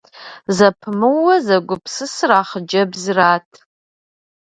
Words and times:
Зэпымыууэ 0.55 1.35
зэгупсысыр 1.45 2.31
а 2.39 2.41
хъыджэбзырат. 2.49 3.49